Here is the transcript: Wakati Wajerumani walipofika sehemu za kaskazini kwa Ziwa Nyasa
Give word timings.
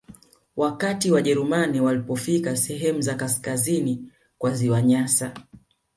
Wakati 0.55 1.11
Wajerumani 1.11 1.81
walipofika 1.81 2.55
sehemu 2.57 3.01
za 3.01 3.15
kaskazini 3.15 4.11
kwa 4.37 4.51
Ziwa 4.53 4.81
Nyasa 4.81 5.31